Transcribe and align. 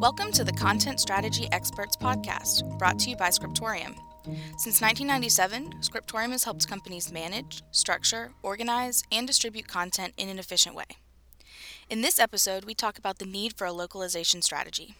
Welcome 0.00 0.32
to 0.32 0.44
the 0.44 0.52
Content 0.52 0.98
Strategy 0.98 1.46
Experts 1.52 1.94
Podcast, 1.94 2.78
brought 2.78 2.98
to 3.00 3.10
you 3.10 3.16
by 3.16 3.28
Scriptorium. 3.28 3.94
Since 4.56 4.80
1997, 4.80 5.82
Scriptorium 5.82 6.30
has 6.30 6.44
helped 6.44 6.66
companies 6.66 7.12
manage, 7.12 7.62
structure, 7.70 8.32
organize, 8.42 9.02
and 9.12 9.26
distribute 9.26 9.68
content 9.68 10.14
in 10.16 10.30
an 10.30 10.38
efficient 10.38 10.74
way. 10.74 10.86
In 11.90 12.00
this 12.00 12.18
episode, 12.18 12.64
we 12.64 12.72
talk 12.72 12.96
about 12.96 13.18
the 13.18 13.26
need 13.26 13.52
for 13.58 13.66
a 13.66 13.74
localization 13.74 14.40
strategy. 14.40 14.94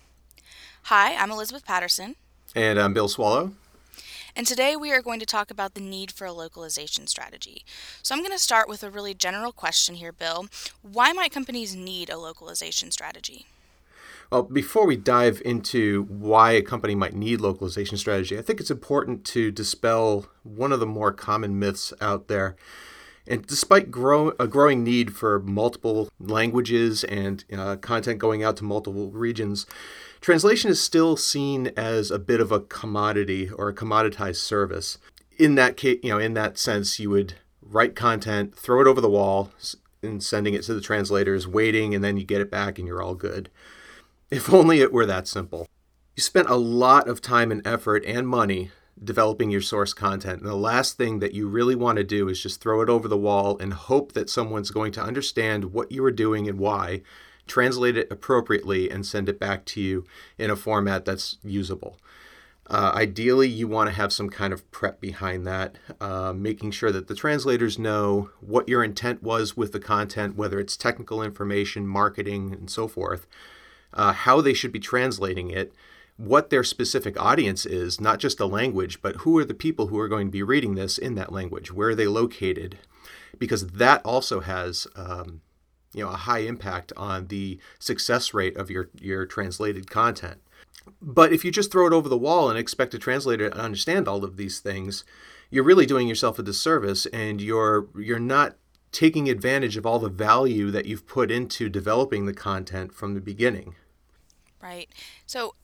Hi, 0.83 1.15
I'm 1.15 1.31
Elizabeth 1.31 1.65
Patterson. 1.65 2.17
And 2.55 2.79
I'm 2.79 2.93
Bill 2.93 3.09
Swallow. 3.09 3.53
And 4.37 4.47
today 4.47 4.77
we 4.77 4.93
are 4.93 5.01
going 5.01 5.21
to 5.21 5.25
talk 5.25 5.51
about 5.51 5.73
the 5.73 5.81
need 5.81 6.13
for 6.13 6.27
a 6.27 6.33
localization 6.33 7.07
strategy. 7.07 7.65
So 8.03 8.15
I'm 8.15 8.21
going 8.21 8.33
to 8.33 8.39
start 8.39 8.69
with 8.69 8.83
a 8.83 8.91
really 8.91 9.15
general 9.15 9.53
question 9.53 9.95
here, 9.95 10.13
Bill. 10.13 10.49
Why 10.83 11.15
might 11.15 11.33
companies 11.33 11.75
need 11.75 12.11
a 12.11 12.19
localization 12.19 12.91
strategy? 12.91 13.47
Well, 14.31 14.45
before 14.45 14.87
we 14.87 14.95
dive 14.95 15.43
into 15.45 16.05
why 16.05 16.53
a 16.53 16.63
company 16.63 16.95
might 16.95 17.15
need 17.15 17.41
localization 17.41 17.97
strategy, 17.97 18.39
I 18.39 18.43
think 18.43 18.61
it's 18.61 18.71
important 18.71 19.25
to 19.27 19.51
dispel 19.51 20.27
one 20.45 20.71
of 20.71 20.79
the 20.79 20.87
more 20.87 21.11
common 21.11 21.59
myths 21.59 21.93
out 22.01 22.29
there. 22.29 22.55
And 23.27 23.45
despite 23.45 23.91
grow, 23.91 24.33
a 24.39 24.47
growing 24.47 24.85
need 24.85 25.17
for 25.17 25.41
multiple 25.41 26.11
languages 26.21 27.03
and 27.03 27.45
uh, 27.53 27.75
content 27.77 28.21
going 28.21 28.45
out 28.45 28.57
to 28.59 28.65
multiple 28.65 29.11
regions, 29.11 29.67
translation 30.21 30.71
is 30.71 30.81
still 30.81 31.17
seen 31.17 31.73
as 31.77 32.13
a 32.13 32.19
bit 32.21 32.41
of 32.41 32.53
a 32.53 32.61
commodity 32.61 33.51
or 33.51 33.69
a 33.69 33.75
commoditized 33.75 34.37
service. 34.37 34.99
In 35.39 35.57
that 35.57 35.77
case, 35.77 35.99
you 36.05 36.11
know, 36.11 36.21
in 36.21 36.35
that 36.35 36.57
sense, 36.57 37.01
you 37.01 37.11
would 37.11 37.35
write 37.61 37.97
content, 37.97 38.55
throw 38.55 38.81
it 38.81 38.87
over 38.87 39.01
the 39.01 39.11
wall, 39.11 39.51
and 40.05 40.23
sending 40.23 40.55
it 40.55 40.63
to 40.63 40.75
the 40.75 40.81
translators, 40.81 41.49
waiting, 41.49 41.97
and 41.97 42.05
then 42.05 42.17
you 42.17 42.25
get 42.25 42.41
it 42.41 42.51
back, 42.51 42.79
and 42.79 42.87
you're 42.87 43.03
all 43.03 43.17
good. 43.17 43.51
If 44.31 44.53
only 44.53 44.81
it 44.81 44.93
were 44.93 45.07
that 45.07 45.27
simple. 45.27 45.67
You 46.15 46.23
spent 46.23 46.49
a 46.49 46.55
lot 46.55 47.09
of 47.09 47.21
time 47.21 47.51
and 47.51 47.67
effort 47.67 48.05
and 48.07 48.29
money 48.29 48.71
developing 49.03 49.51
your 49.51 49.61
source 49.61 49.93
content. 49.93 50.41
And 50.41 50.49
the 50.49 50.55
last 50.55 50.97
thing 50.97 51.19
that 51.19 51.35
you 51.35 51.49
really 51.49 51.75
want 51.75 51.97
to 51.97 52.05
do 52.05 52.29
is 52.29 52.43
just 52.43 52.61
throw 52.61 52.81
it 52.83 52.89
over 52.89 53.09
the 53.09 53.17
wall 53.17 53.59
and 53.59 53.73
hope 53.73 54.13
that 54.13 54.31
someone's 54.31 54.71
going 54.71 54.93
to 54.93 55.03
understand 55.03 55.73
what 55.73 55.91
you 55.91 56.05
are 56.05 56.13
doing 56.13 56.49
and 56.49 56.59
why, 56.59 57.03
translate 57.47 57.97
it 57.97 58.13
appropriately, 58.13 58.91
and 58.91 59.05
send 59.05 59.29
it 59.29 59.41
back 59.41 59.65
to 59.65 59.81
you 59.81 60.05
in 60.39 60.51
a 60.51 60.57
format 60.57 61.05
that's 61.05 61.39
usable. 61.43 61.99
Uh, 62.67 62.93
ideally, 62.95 63.49
you 63.49 63.67
want 63.67 63.89
to 63.89 63.97
have 63.97 64.13
some 64.13 64.29
kind 64.29 64.53
of 64.53 64.71
prep 64.71 65.01
behind 65.01 65.45
that, 65.45 65.77
uh, 66.01 66.33
making 66.33 66.71
sure 66.71 66.93
that 66.93 67.09
the 67.09 67.17
translators 67.17 67.79
know 67.81 68.31
what 68.41 68.69
your 68.69 68.85
intent 68.85 69.25
was 69.25 69.57
with 69.57 69.73
the 69.73 69.81
content, 69.81 70.37
whether 70.37 70.61
it's 70.61 70.77
technical 70.77 71.21
information, 71.21 71.85
marketing, 71.85 72.53
and 72.53 72.71
so 72.71 72.87
forth 72.87 73.27
uh, 73.93 74.13
how 74.13 74.41
they 74.41 74.55
should 74.55 74.73
be 74.73 74.81
translating 74.81 75.51
it, 75.51 75.73
what 76.17 76.51
their 76.51 76.63
specific 76.63 77.21
audience 77.21 77.65
is, 77.65 78.01
not 78.01 78.19
just 78.19 78.39
the 78.39 78.49
language, 78.49 79.01
but 79.01 79.17
who 79.17 79.39
are 79.39 79.45
the 79.45 79.55
people 79.55 79.87
who 79.87 79.99
are 79.99 80.09
going 80.09 80.27
to 80.27 80.33
be 80.33 80.43
reading 80.43 80.75
this 80.75 80.99
in 80.99 81.15
that 81.15 81.33
language, 81.33 81.73
where 81.73 81.91
are 81.91 81.95
they 81.95 82.07
located, 82.07 82.79
because 83.39 83.69
that 83.69 84.03
also 84.05 84.41
has 84.41 84.87
um, 84.97 85.41
you 85.95 86.05
know 86.05 86.11
a 86.11 86.17
high 86.17 86.41
impact 86.41 86.93
on 86.97 87.29
the 87.29 87.59
success 87.79 88.35
rate 88.35 88.57
of 88.57 88.71
your 88.71 88.91
your 89.01 89.25
translated 89.27 89.91
content. 89.91 90.41
But 91.01 91.33
if 91.33 91.45
you 91.45 91.51
just 91.51 91.73
throw 91.73 91.87
it 91.87 91.93
over 91.93 92.09
the 92.09 92.19
wall 92.19 92.51
and 92.51 92.59
expect 92.59 92.95
a 92.95 92.99
translator 92.99 93.51
to 93.51 93.57
understand 93.57 94.07
all 94.07 94.25
of 94.25 94.37
these 94.37 94.61
things, 94.61 95.05
you're 95.51 95.65
really 95.65 95.87
doing 95.87 96.09
yourself 96.09 96.39
a 96.39 96.43
disservice, 96.43 97.07
and 97.07 97.41
you're 97.41 97.89
you're 97.97 98.19
not 98.19 98.57
taking 98.93 99.29
advantage 99.29 99.77
of 99.77 99.87
all 99.87 99.99
the 99.99 100.09
value 100.09 100.71
that 100.71 100.87
you've 100.87 101.07
put 101.07 101.31
into 101.31 101.69
developing 101.69 102.27
the 102.27 102.35
content 102.35 102.93
from 102.93 103.15
the 103.15 103.21
beginning. 103.21 103.75
Right. 104.63 104.89
So, 105.27 105.55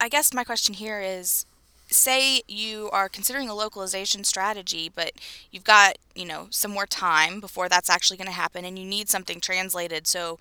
I 0.00 0.08
guess 0.08 0.32
my 0.32 0.44
question 0.44 0.74
here 0.74 1.00
is 1.00 1.46
say 1.88 2.42
you 2.48 2.90
are 2.90 3.08
considering 3.08 3.48
a 3.48 3.54
localization 3.54 4.24
strategy, 4.24 4.90
but 4.92 5.12
you've 5.50 5.64
got, 5.64 5.98
you 6.14 6.24
know, 6.24 6.48
some 6.50 6.70
more 6.70 6.86
time 6.86 7.40
before 7.40 7.68
that's 7.68 7.88
actually 7.88 8.16
going 8.16 8.26
to 8.26 8.32
happen 8.32 8.64
and 8.64 8.78
you 8.78 8.84
need 8.84 9.08
something 9.08 9.40
translated. 9.40 10.06
So, 10.06 10.38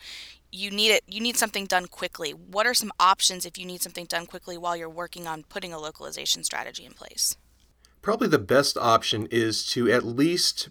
you 0.52 0.72
need 0.72 0.92
it 0.92 1.04
you 1.08 1.20
need 1.20 1.38
something 1.38 1.66
done 1.66 1.88
quickly. 1.88 2.32
What 2.32 2.66
are 2.66 2.74
some 2.74 2.92
options 3.00 3.46
if 3.46 3.58
you 3.58 3.66
need 3.66 3.82
something 3.82 4.06
done 4.06 4.26
quickly 4.26 4.58
while 4.58 4.76
you're 4.76 4.90
working 4.90 5.28
on 5.28 5.44
putting 5.44 5.74
a 5.74 5.80
localization 5.80 6.44
strategy 6.44 6.86
in 6.86 6.94
place? 6.94 7.36
Probably 8.02 8.28
the 8.28 8.40
best 8.40 8.78
option 8.78 9.28
is 9.32 9.66
to 9.72 9.92
at 9.92 10.06
least 10.06 10.70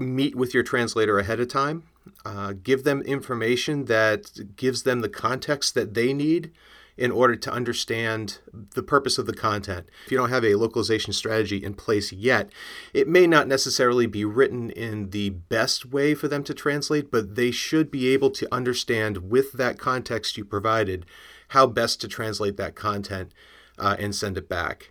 meet 0.00 0.34
with 0.34 0.54
your 0.54 0.62
translator 0.62 1.18
ahead 1.18 1.40
of 1.40 1.48
time. 1.48 1.84
Uh, 2.24 2.54
give 2.62 2.84
them 2.84 3.02
information 3.02 3.84
that 3.84 4.56
gives 4.56 4.82
them 4.82 5.00
the 5.00 5.08
context 5.08 5.74
that 5.74 5.94
they 5.94 6.12
need 6.12 6.50
in 6.96 7.10
order 7.10 7.34
to 7.34 7.50
understand 7.50 8.38
the 8.74 8.82
purpose 8.82 9.16
of 9.16 9.26
the 9.26 9.32
content. 9.32 9.88
If 10.04 10.12
you 10.12 10.18
don't 10.18 10.28
have 10.28 10.44
a 10.44 10.54
localization 10.56 11.14
strategy 11.14 11.62
in 11.64 11.72
place 11.74 12.12
yet, 12.12 12.50
it 12.92 13.08
may 13.08 13.26
not 13.26 13.48
necessarily 13.48 14.06
be 14.06 14.24
written 14.24 14.70
in 14.70 15.10
the 15.10 15.30
best 15.30 15.86
way 15.86 16.14
for 16.14 16.28
them 16.28 16.44
to 16.44 16.52
translate, 16.52 17.10
but 17.10 17.36
they 17.36 17.50
should 17.50 17.90
be 17.90 18.08
able 18.08 18.30
to 18.30 18.54
understand 18.54 19.30
with 19.30 19.52
that 19.52 19.78
context 19.78 20.36
you 20.36 20.44
provided 20.44 21.06
how 21.48 21.66
best 21.66 22.00
to 22.02 22.08
translate 22.08 22.58
that 22.58 22.74
content 22.74 23.32
uh, 23.78 23.96
and 23.98 24.14
send 24.14 24.36
it 24.36 24.48
back. 24.48 24.90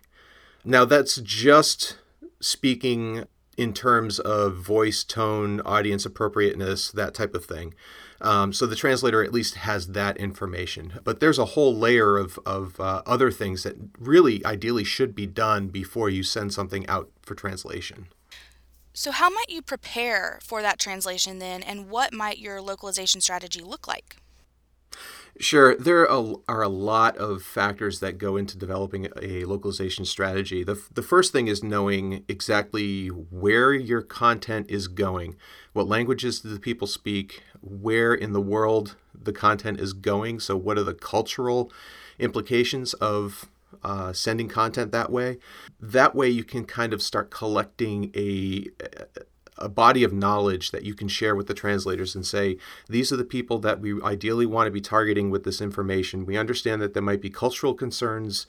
Now, 0.64 0.84
that's 0.84 1.16
just 1.16 1.98
speaking 2.40 3.24
in 3.60 3.74
terms 3.74 4.18
of 4.18 4.56
voice, 4.56 5.04
tone, 5.04 5.60
audience 5.66 6.06
appropriateness, 6.06 6.90
that 6.92 7.12
type 7.12 7.34
of 7.34 7.44
thing. 7.44 7.74
Um, 8.22 8.54
so 8.54 8.64
the 8.64 8.74
translator 8.74 9.22
at 9.22 9.34
least 9.34 9.56
has 9.56 9.88
that 9.88 10.16
information. 10.16 10.98
But 11.04 11.20
there's 11.20 11.38
a 11.38 11.44
whole 11.44 11.76
layer 11.76 12.16
of, 12.16 12.38
of 12.46 12.80
uh, 12.80 13.02
other 13.04 13.30
things 13.30 13.62
that 13.64 13.76
really 13.98 14.42
ideally 14.46 14.84
should 14.84 15.14
be 15.14 15.26
done 15.26 15.68
before 15.68 16.08
you 16.08 16.22
send 16.22 16.54
something 16.54 16.86
out 16.86 17.10
for 17.20 17.34
translation. 17.34 18.06
So, 18.94 19.12
how 19.12 19.28
might 19.28 19.50
you 19.50 19.60
prepare 19.60 20.40
for 20.42 20.62
that 20.62 20.78
translation 20.78 21.38
then, 21.38 21.62
and 21.62 21.90
what 21.90 22.12
might 22.12 22.38
your 22.38 22.60
localization 22.60 23.20
strategy 23.20 23.60
look 23.60 23.86
like? 23.86 24.16
Sure. 25.38 25.74
There 25.76 26.10
are 26.10 26.62
a 26.62 26.68
lot 26.68 27.16
of 27.16 27.42
factors 27.42 28.00
that 28.00 28.18
go 28.18 28.36
into 28.36 28.58
developing 28.58 29.08
a 29.20 29.44
localization 29.44 30.04
strategy. 30.04 30.64
The, 30.64 30.82
the 30.92 31.02
first 31.02 31.32
thing 31.32 31.46
is 31.46 31.62
knowing 31.62 32.24
exactly 32.28 33.08
where 33.08 33.72
your 33.72 34.02
content 34.02 34.66
is 34.68 34.88
going. 34.88 35.36
What 35.72 35.88
languages 35.88 36.40
do 36.40 36.48
the 36.48 36.60
people 36.60 36.86
speak? 36.86 37.42
Where 37.62 38.12
in 38.12 38.32
the 38.32 38.40
world 38.40 38.96
the 39.14 39.32
content 39.32 39.80
is 39.80 39.92
going? 39.92 40.40
So, 40.40 40.56
what 40.56 40.76
are 40.78 40.82
the 40.82 40.94
cultural 40.94 41.72
implications 42.18 42.92
of 42.94 43.48
uh, 43.82 44.12
sending 44.12 44.48
content 44.48 44.92
that 44.92 45.10
way? 45.10 45.38
That 45.80 46.14
way, 46.14 46.28
you 46.28 46.44
can 46.44 46.64
kind 46.64 46.92
of 46.92 47.00
start 47.00 47.30
collecting 47.30 48.10
a, 48.14 48.66
a 49.60 49.68
body 49.68 50.02
of 50.02 50.12
knowledge 50.12 50.70
that 50.70 50.84
you 50.84 50.94
can 50.94 51.08
share 51.08 51.36
with 51.36 51.46
the 51.46 51.54
translators 51.54 52.14
and 52.14 52.26
say, 52.26 52.56
these 52.88 53.12
are 53.12 53.16
the 53.16 53.24
people 53.24 53.58
that 53.58 53.80
we 53.80 54.00
ideally 54.02 54.46
want 54.46 54.66
to 54.66 54.70
be 54.70 54.80
targeting 54.80 55.30
with 55.30 55.44
this 55.44 55.60
information. 55.60 56.26
We 56.26 56.36
understand 56.36 56.80
that 56.82 56.94
there 56.94 57.02
might 57.02 57.20
be 57.20 57.30
cultural 57.30 57.74
concerns 57.74 58.46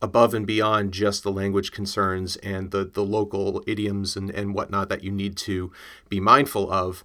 above 0.00 0.34
and 0.34 0.46
beyond 0.46 0.92
just 0.92 1.22
the 1.22 1.32
language 1.32 1.72
concerns 1.72 2.36
and 2.36 2.70
the, 2.70 2.84
the 2.84 3.04
local 3.04 3.62
idioms 3.66 4.16
and, 4.16 4.30
and 4.30 4.54
whatnot 4.54 4.88
that 4.88 5.02
you 5.02 5.10
need 5.10 5.36
to 5.38 5.72
be 6.08 6.20
mindful 6.20 6.70
of. 6.70 7.04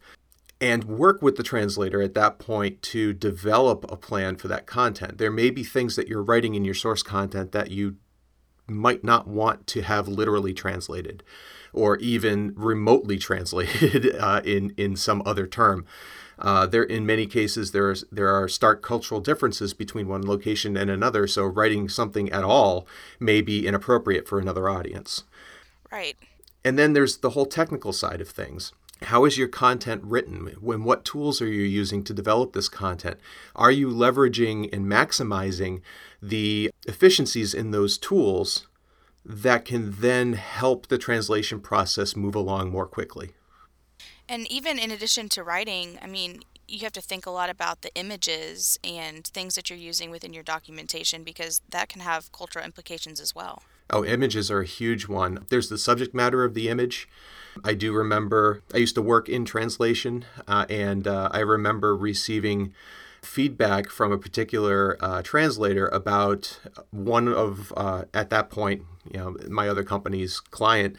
And 0.62 0.84
work 0.84 1.22
with 1.22 1.38
the 1.38 1.44
translator 1.44 2.02
at 2.02 2.16
that 2.16 2.38
point 2.38 2.82
to 2.82 3.14
develop 3.14 3.90
a 3.90 3.96
plan 3.96 4.36
for 4.36 4.50
that 4.50 4.66
content. 4.66 5.18
There 5.18 5.32
may 5.32 5.52
be 5.52 5.64
things 5.64 5.96
that 5.96 6.10
you're 6.10 6.22
writing 6.22 6.54
in 6.54 6.66
your 6.66 6.74
source 6.74 7.02
content 7.02 7.54
that 7.54 7.72
you 7.72 7.96
might 8.68 9.04
not 9.04 9.26
want 9.26 9.68
to 9.68 9.82
have 9.82 10.10
literally 10.10 10.54
translated 10.54 11.24
or 11.74 11.98
even 11.98 12.54
remotely 12.56 13.18
translated 13.18 14.16
uh, 14.20 14.42
in 14.44 14.74
in 14.78 14.96
some 14.96 15.22
other 15.26 15.48
term. 15.48 15.86
Uh, 16.42 16.66
there, 16.66 16.84
in 16.84 17.06
many 17.06 17.28
cases, 17.28 17.72
there 17.72 17.92
is, 17.92 18.06
there 18.12 18.30
are 18.30 18.48
stark 18.48 18.82
cultural 18.82 19.20
differences 19.20 19.74
between 19.74 20.08
one 20.08 20.26
location 20.26 20.78
and 20.78 20.90
another. 20.90 21.28
So 21.28 21.44
writing 21.44 21.90
something 21.90 22.32
at 22.32 22.44
all 22.44 22.88
may 23.20 23.42
be 23.42 23.68
inappropriate 23.68 24.28
for 24.28 24.40
another 24.40 24.70
audience. 24.70 25.24
Right. 25.92 26.18
And 26.64 26.80
then 26.80 26.94
there's 26.94 27.18
the 27.18 27.32
whole 27.32 27.46
technical 27.46 27.92
side 27.92 28.22
of 28.22 28.30
things. 28.30 28.72
How 29.04 29.26
is 29.26 29.38
your 29.38 29.48
content 29.48 30.04
written? 30.04 30.56
When 30.60 30.84
what 30.84 31.06
tools 31.06 31.42
are 31.42 31.48
you 31.48 31.64
using 31.64 32.04
to 32.04 32.14
develop 32.14 32.52
this 32.54 32.68
content? 32.68 33.18
Are 33.56 33.72
you 33.72 33.90
leveraging 33.90 34.74
and 34.74 34.86
maximizing 34.86 35.82
the 36.22 36.70
efficiencies 36.86 37.54
in 37.54 37.72
those 37.72 37.98
tools 37.98 38.68
that 39.26 39.66
can 39.66 39.96
then 40.00 40.34
help 40.34 40.88
the 40.88 40.98
translation 40.98 41.60
process 41.60 42.16
move 42.16 42.36
along 42.36 42.72
more 42.72 42.88
quickly. 42.88 43.32
And 44.28 44.50
even 44.52 44.78
in 44.78 44.92
addition 44.92 45.30
to 45.30 45.44
writing, 45.44 45.98
I 46.02 46.08
mean, 46.08 46.42
you 46.68 46.80
have 46.82 46.94
to 46.94 47.02
think 47.02 47.26
a 47.26 47.32
lot 47.32 47.50
about 47.50 47.82
the 47.82 47.94
images 47.96 48.80
and 48.84 49.26
things 49.26 49.56
that 49.56 49.70
you're 49.70 49.80
using 49.80 50.12
within 50.12 50.34
your 50.34 50.44
documentation 50.44 51.24
because 51.24 51.62
that 51.70 51.90
can 51.90 52.02
have 52.02 52.32
cultural 52.32 52.64
implications 52.64 53.20
as 53.20 53.34
well. 53.34 53.64
Oh, 53.90 54.06
images 54.06 54.52
are 54.52 54.62
a 54.62 54.66
huge 54.66 55.08
one. 55.08 55.46
There's 55.50 55.70
the 55.70 55.78
subject 55.80 56.14
matter 56.14 56.44
of 56.44 56.54
the 56.54 56.70
image. 56.70 57.10
I 57.64 57.74
do 57.74 57.92
remember 57.92 58.62
I 58.72 58.78
used 58.78 58.96
to 58.96 59.02
work 59.02 59.28
in 59.28 59.46
translation, 59.46 60.26
uh, 60.48 60.68
and 60.70 61.08
uh, 61.08 61.30
I 61.32 61.40
remember 61.40 61.96
receiving 61.96 62.74
feedback 63.22 63.90
from 63.90 64.12
a 64.12 64.18
particular 64.18 64.98
uh, 65.02 65.22
translator 65.22 65.88
about 65.88 66.60
one 66.92 67.28
of 67.28 67.74
uh, 67.76 68.04
at 68.14 68.30
that 68.30 68.50
point 68.50 68.84
you 69.12 69.20
know 69.20 69.36
my 69.48 69.68
other 69.68 69.84
company's 69.84 70.40
client 70.40 70.96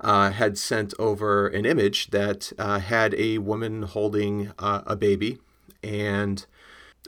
uh, 0.00 0.30
had 0.30 0.56
sent 0.56 0.94
over 0.98 1.48
an 1.48 1.66
image 1.66 2.08
that 2.10 2.52
uh, 2.58 2.78
had 2.78 3.14
a 3.14 3.38
woman 3.38 3.82
holding 3.82 4.52
uh, 4.58 4.82
a 4.86 4.96
baby. 4.96 5.38
And 5.82 6.44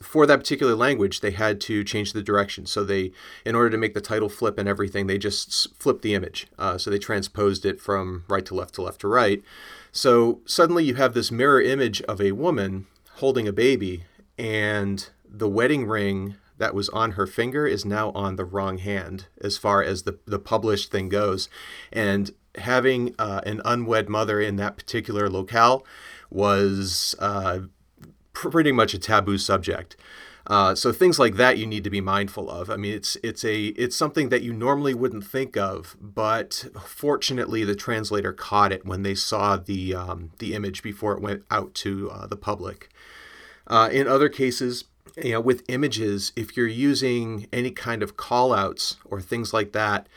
for 0.03 0.27
that 0.27 0.39
particular 0.39 0.75
language 0.75 1.21
they 1.21 1.31
had 1.31 1.61
to 1.63 1.85
change 1.85 2.13
the 2.13 2.23
direction. 2.23 2.67
So 2.67 2.85
they 2.85 3.13
in 3.45 3.55
order 3.55 3.71
to 3.71 3.79
make 3.79 3.95
the 3.95 4.01
title 4.01 4.29
flip 4.29 4.59
and 4.59 4.69
everything 4.69 5.07
they 5.07 5.19
just 5.19 5.75
flipped 5.79 6.03
the 6.03 6.15
image. 6.15 6.47
Uh, 6.59 6.77
so 6.77 6.91
they 6.91 6.99
transposed 6.99 7.65
it 7.65 7.81
from 7.81 8.25
right 8.29 8.45
to 8.47 8.55
left 8.55 8.75
to 8.75 8.83
left 8.83 9.01
to 9.03 9.09
right. 9.09 9.43
So 9.91 10.41
suddenly 10.45 10.85
you 10.85 10.95
have 10.95 11.15
this 11.15 11.31
mirror 11.31 11.61
image 11.61 12.03
of 12.03 12.21
a 12.21 12.33
woman 12.33 12.87
holding 13.17 13.47
a 13.47 13.53
baby 13.53 14.05
and 14.39 15.09
the 15.29 15.49
wedding 15.49 15.87
ring 15.87 16.37
that 16.59 16.75
was 16.75 16.89
on 16.91 17.13
her 17.13 17.27
finger 17.27 17.67
is 17.67 17.85
now 17.85 18.11
on 18.11 18.37
the 18.37 18.45
wrong 18.45 18.79
hand 18.79 19.27
as 19.41 19.59
far 19.59 19.83
as 19.83 20.03
the, 20.03 20.19
the 20.27 20.39
published 20.39 20.91
thing 20.91 21.09
goes. 21.09 21.49
And 21.93 22.31
having 22.57 23.15
uh, 23.19 23.41
an 23.45 23.61
unwed 23.65 24.09
mother 24.09 24.41
in 24.41 24.57
that 24.57 24.77
particular 24.77 25.29
locale 25.29 25.85
was 26.31 27.15
uh, 27.19 27.61
pretty 28.33 28.73
much 28.73 28.95
a 28.95 28.99
taboo 28.99 29.39
subject. 29.39 29.97
Uh, 30.47 30.75
so 30.75 30.93
things 30.93 31.19
like 31.19 31.37
that 31.37 31.57
you 31.57 31.67
need 31.67 31.85
to 31.85 31.91
be 31.91 32.01
mindful 32.01 32.51
of. 32.51 32.69
I 32.69 32.77
mean, 32.77 32.95
it's 32.95 33.17
it's 33.23 33.45
a 33.45 33.67
it's 33.67 33.97
something 33.97 34.29
that 34.31 34.43
you 34.43 34.53
normally 34.53 34.93
wouldn't 34.93 35.25
think 35.25 35.57
of, 35.57 35.97
but 36.01 36.67
fortunately 36.85 37.65
the 37.65 37.77
translator 37.77 38.33
caught 38.33 38.73
it 38.73 38.85
when 38.85 39.03
they 39.03 39.15
saw 39.15 39.57
the 39.57 39.95
um, 39.95 40.31
the 40.41 40.55
image 40.55 40.83
before 40.83 41.13
it 41.13 41.23
went 41.23 41.45
out 41.51 41.75
to 41.75 42.11
uh, 42.11 42.27
the 42.27 42.37
public. 42.37 42.89
Uh, 43.67 43.89
in 43.93 44.09
other 44.09 44.29
cases, 44.29 44.85
you 45.23 45.33
know, 45.33 45.41
with 45.41 45.63
images, 45.69 46.33
if 46.37 46.57
you're 46.57 46.67
using 46.67 47.47
any 47.53 47.71
kind 47.71 48.03
of 48.03 48.17
callouts 48.17 48.97
or 49.05 49.21
things 49.21 49.53
like 49.53 49.73
that 49.73 50.09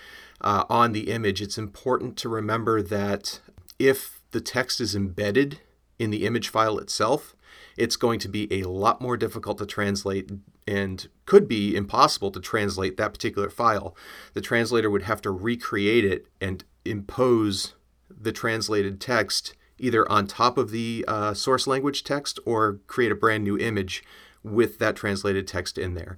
uh, 0.42 0.64
on 0.70 0.92
the 0.92 1.12
image, 1.12 1.42
it's 1.42 1.58
important 1.58 2.18
to 2.18 2.30
remember 2.30 2.82
that 2.82 3.40
if 3.80 4.22
the 4.32 4.42
text 4.42 4.80
is 4.80 4.96
embedded 4.96 5.60
in 6.00 6.12
the 6.12 6.26
image 6.26 6.50
file 6.50 6.78
itself, 6.78 7.36
it's 7.78 7.96
going 7.96 8.20
to 8.20 8.30
be 8.30 8.48
a 8.52 8.68
lot 8.68 9.02
more 9.02 9.18
difficult 9.18 9.58
to 9.58 9.66
translate 9.66 10.32
and 10.68 11.08
could 11.26 11.48
be 11.48 11.76
impossible 11.76 12.32
to 12.32 12.40
translate 12.40 12.98
that 12.98 13.14
particular 13.14 13.50
file. 13.50 13.96
The 14.34 14.42
translator 14.42 14.90
would 14.90 15.04
have 15.04 15.22
to 15.22 15.32
recreate 15.32 16.06
it 16.06 16.28
and 16.42 16.64
impose 16.84 17.74
the 18.10 18.32
translated 18.32 19.00
text 19.00 19.54
either 19.78 20.10
on 20.12 20.28
top 20.28 20.58
of 20.58 20.72
the 20.72 21.06
uh, 21.08 21.34
source 21.34 21.68
language 21.68 22.04
text 22.04 22.40
or 22.46 22.80
create 22.88 23.12
a 23.12 23.16
brand 23.16 23.44
new 23.44 23.58
image 23.58 24.04
with 24.44 24.80
that 24.80 24.96
translated 24.96 25.48
text 25.48 25.78
in 25.78 25.96
there. 25.96 26.18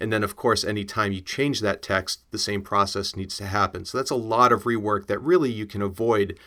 And 0.00 0.12
then, 0.12 0.22
of 0.22 0.36
course, 0.36 0.64
anytime 0.64 1.12
you 1.12 1.20
change 1.20 1.60
that 1.60 1.82
text, 1.82 2.20
the 2.30 2.38
same 2.38 2.62
process 2.62 3.16
needs 3.16 3.36
to 3.38 3.46
happen. 3.46 3.84
So 3.84 3.98
that's 3.98 4.10
a 4.10 4.16
lot 4.16 4.52
of 4.52 4.64
rework 4.64 5.06
that 5.06 5.18
really 5.20 5.50
you 5.50 5.66
can 5.66 5.82
avoid 5.82 6.38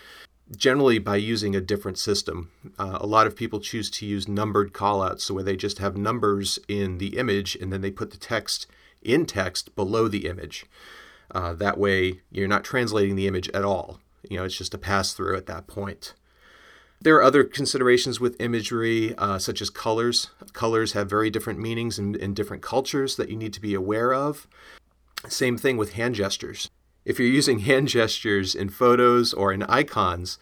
generally 0.55 0.99
by 0.99 1.15
using 1.15 1.55
a 1.55 1.61
different 1.61 1.97
system. 1.97 2.51
Uh, 2.77 2.97
a 2.99 3.05
lot 3.05 3.27
of 3.27 3.35
people 3.35 3.59
choose 3.59 3.89
to 3.89 4.05
use 4.05 4.27
numbered 4.27 4.73
callouts, 4.73 5.21
so 5.21 5.33
where 5.33 5.43
they 5.43 5.55
just 5.55 5.79
have 5.79 5.97
numbers 5.97 6.59
in 6.67 6.97
the 6.97 7.17
image 7.17 7.55
and 7.55 7.71
then 7.71 7.81
they 7.81 7.91
put 7.91 8.11
the 8.11 8.17
text 8.17 8.67
in 9.01 9.25
text 9.25 9.75
below 9.75 10.07
the 10.07 10.27
image. 10.27 10.65
Uh, 11.31 11.53
that 11.53 11.77
way, 11.77 12.21
you're 12.29 12.47
not 12.47 12.63
translating 12.63 13.15
the 13.15 13.27
image 13.27 13.49
at 13.49 13.63
all. 13.63 13.99
You 14.29 14.37
know, 14.37 14.43
it's 14.43 14.57
just 14.57 14.73
a 14.73 14.77
pass 14.77 15.13
through 15.13 15.37
at 15.37 15.45
that 15.47 15.67
point. 15.67 16.13
There 17.03 17.15
are 17.15 17.23
other 17.23 17.43
considerations 17.43 18.19
with 18.19 18.39
imagery, 18.39 19.15
uh, 19.17 19.39
such 19.39 19.59
as 19.59 19.71
colors. 19.71 20.29
Colors 20.53 20.93
have 20.93 21.09
very 21.09 21.31
different 21.31 21.59
meanings 21.59 21.97
in, 21.97 22.13
in 22.13 22.35
different 22.35 22.61
cultures 22.61 23.15
that 23.15 23.27
you 23.29 23.35
need 23.35 23.53
to 23.53 23.61
be 23.61 23.73
aware 23.73 24.13
of. 24.13 24.47
Same 25.27 25.57
thing 25.57 25.77
with 25.77 25.93
hand 25.93 26.13
gestures. 26.13 26.69
If 27.03 27.17
you're 27.17 27.27
using 27.27 27.59
hand 27.69 27.87
gestures 27.87 28.53
in 28.53 28.69
photos 28.69 29.33
or 29.33 29.51
in 29.51 29.63
icons, 29.63 30.37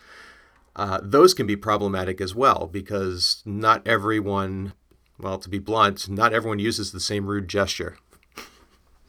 uh, 0.75 0.99
those 1.01 1.33
can 1.33 1.47
be 1.47 1.55
problematic 1.55 2.19
as 2.19 2.35
well 2.35 2.69
because 2.69 3.41
not 3.45 3.87
everyone, 3.87 4.73
well, 5.17 5.37
to 5.37 5.49
be 5.49 5.59
blunt, 5.59 6.09
not 6.09 6.33
everyone 6.33 6.59
uses 6.59 6.91
the 6.91 6.99
same 6.99 7.27
rude 7.27 7.47
gesture. 7.47 7.97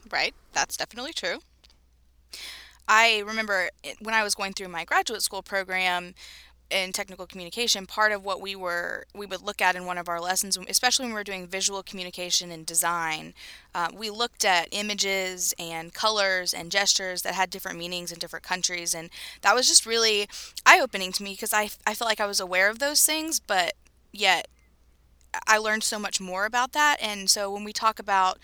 Right, 0.08 0.35
that's 0.53 0.76
definitely 0.76 1.12
true. 1.12 1.38
I 2.87 3.23
remember 3.25 3.70
when 4.00 4.14
I 4.14 4.25
was 4.25 4.35
going 4.35 4.53
through 4.53 4.69
my 4.69 4.85
graduate 4.85 5.23
school 5.23 5.43
program, 5.43 6.14
in 6.70 6.93
technical 6.93 7.26
communication, 7.26 7.87
part 7.87 8.12
of 8.12 8.25
what 8.25 8.40
we 8.40 8.55
were 8.55 9.06
we 9.14 9.26
would 9.26 9.43
look 9.43 9.61
at 9.61 9.76
in 9.76 9.87
one 9.87 9.99
of 9.99 10.08
our 10.08 10.20
lessons, 10.20 10.58
especially 10.69 11.05
when 11.05 11.12
we 11.12 11.19
were 11.19 11.25
doing 11.25 11.46
visual 11.46 11.82
communication 11.82 12.50
and 12.50 12.64
design, 12.67 13.34
uh, 13.75 13.88
we 13.94 14.11
looked 14.11 14.44
at 14.44 14.69
images 14.70 15.55
and 15.58 15.93
colors 15.93 16.55
and 16.55 16.70
gestures 16.70 17.22
that 17.22 17.34
had 17.34 17.50
different 17.50 17.78
meanings 17.78 18.12
in 18.12 18.19
different 18.19 18.44
countries, 18.44 18.94
and 18.94 19.11
that 19.43 19.55
was 19.55 19.69
just 19.69 19.87
really 19.87 20.28
eye 20.64 20.81
opening 20.81 21.12
to 21.12 21.22
me 21.22 21.32
because 21.32 21.52
I 21.52 21.70
I 21.87 21.94
felt 21.94 22.08
like 22.08 22.20
I 22.20 22.26
was 22.26 22.40
aware 22.40 22.70
of 22.70 22.78
those 22.78 23.05
things, 23.05 23.40
but 23.40 23.75
yet 24.12 24.49
I 25.47 25.59
learned 25.59 25.85
so 25.85 25.99
much 25.99 26.21
more 26.21 26.44
about 26.44 26.73
that. 26.73 26.97
And 27.00 27.31
so 27.31 27.53
when 27.53 27.65
we 27.65 27.73
talk 27.73 27.99
about 27.99 28.38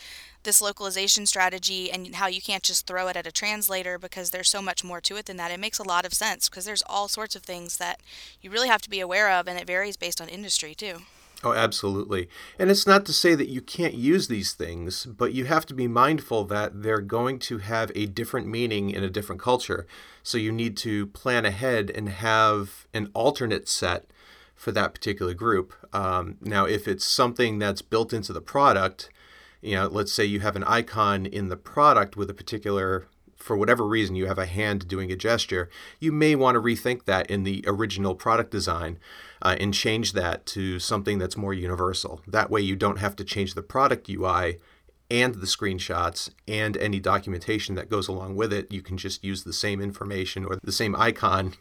this 0.46 0.62
localization 0.62 1.26
strategy 1.26 1.90
and 1.90 2.14
how 2.14 2.28
you 2.28 2.40
can't 2.40 2.62
just 2.62 2.86
throw 2.86 3.08
it 3.08 3.16
at 3.16 3.26
a 3.26 3.32
translator 3.32 3.98
because 3.98 4.30
there's 4.30 4.48
so 4.48 4.62
much 4.62 4.84
more 4.84 5.00
to 5.02 5.16
it 5.16 5.26
than 5.26 5.36
that. 5.36 5.50
It 5.50 5.60
makes 5.60 5.78
a 5.78 5.86
lot 5.86 6.06
of 6.06 6.14
sense 6.14 6.48
because 6.48 6.64
there's 6.64 6.84
all 6.86 7.08
sorts 7.08 7.36
of 7.36 7.42
things 7.42 7.76
that 7.78 8.00
you 8.40 8.50
really 8.50 8.68
have 8.68 8.82
to 8.82 8.90
be 8.90 9.00
aware 9.00 9.30
of 9.30 9.48
and 9.48 9.58
it 9.58 9.66
varies 9.66 9.96
based 9.96 10.20
on 10.20 10.28
industry 10.28 10.74
too. 10.74 11.00
Oh, 11.44 11.52
absolutely. 11.52 12.28
And 12.58 12.70
it's 12.70 12.86
not 12.86 13.04
to 13.06 13.12
say 13.12 13.34
that 13.34 13.48
you 13.48 13.60
can't 13.60 13.94
use 13.94 14.28
these 14.28 14.54
things, 14.54 15.04
but 15.04 15.34
you 15.34 15.44
have 15.44 15.66
to 15.66 15.74
be 15.74 15.86
mindful 15.86 16.44
that 16.44 16.82
they're 16.82 17.02
going 17.02 17.38
to 17.40 17.58
have 17.58 17.92
a 17.94 18.06
different 18.06 18.46
meaning 18.46 18.90
in 18.90 19.04
a 19.04 19.10
different 19.10 19.42
culture. 19.42 19.86
So 20.22 20.38
you 20.38 20.50
need 20.50 20.76
to 20.78 21.06
plan 21.08 21.44
ahead 21.44 21.90
and 21.94 22.08
have 22.08 22.86
an 22.94 23.10
alternate 23.12 23.68
set 23.68 24.06
for 24.56 24.72
that 24.72 24.94
particular 24.94 25.34
group. 25.34 25.74
Um, 25.94 26.38
now, 26.40 26.64
if 26.64 26.88
it's 26.88 27.06
something 27.06 27.58
that's 27.58 27.82
built 27.82 28.12
into 28.12 28.32
the 28.32 28.40
product, 28.40 29.10
you 29.60 29.74
know, 29.74 29.86
let's 29.86 30.12
say 30.12 30.24
you 30.24 30.40
have 30.40 30.56
an 30.56 30.64
icon 30.64 31.26
in 31.26 31.48
the 31.48 31.56
product 31.56 32.16
with 32.16 32.30
a 32.30 32.34
particular 32.34 33.06
for 33.36 33.56
whatever 33.56 33.86
reason 33.86 34.16
you 34.16 34.26
have 34.26 34.38
a 34.38 34.46
hand 34.46 34.88
doing 34.88 35.12
a 35.12 35.16
gesture, 35.16 35.68
you 36.00 36.10
may 36.10 36.34
want 36.34 36.56
to 36.56 36.60
rethink 36.60 37.04
that 37.04 37.30
in 37.30 37.44
the 37.44 37.62
original 37.66 38.14
product 38.14 38.50
design 38.50 38.98
uh, 39.42 39.56
and 39.60 39.74
change 39.74 40.14
that 40.14 40.46
to 40.46 40.78
something 40.78 41.18
that's 41.18 41.36
more 41.36 41.52
universal. 41.52 42.22
That 42.26 42.50
way, 42.50 42.62
you 42.62 42.74
don't 42.74 42.98
have 42.98 43.14
to 43.16 43.24
change 43.24 43.54
the 43.54 43.62
product 43.62 44.08
UI 44.08 44.58
and 45.10 45.34
the 45.36 45.46
screenshots 45.46 46.30
and 46.48 46.76
any 46.78 46.98
documentation 46.98 47.74
that 47.76 47.90
goes 47.90 48.08
along 48.08 48.36
with 48.36 48.52
it. 48.52 48.72
You 48.72 48.82
can 48.82 48.96
just 48.96 49.22
use 49.22 49.44
the 49.44 49.52
same 49.52 49.80
information 49.80 50.44
or 50.44 50.58
the 50.62 50.72
same 50.72 50.96
icon 50.96 51.54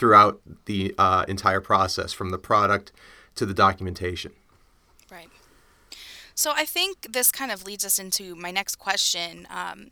throughout 0.00 0.40
the 0.64 0.94
uh, 0.96 1.26
entire 1.28 1.60
process 1.60 2.10
from 2.10 2.30
the 2.30 2.38
product 2.38 2.90
to 3.34 3.44
the 3.44 3.52
documentation. 3.52 4.32
Right. 5.12 5.28
So 6.34 6.52
I 6.56 6.64
think 6.64 7.12
this 7.12 7.30
kind 7.30 7.52
of 7.52 7.66
leads 7.66 7.84
us 7.84 7.98
into 7.98 8.34
my 8.34 8.50
next 8.50 8.76
question. 8.76 9.46
Um, 9.50 9.90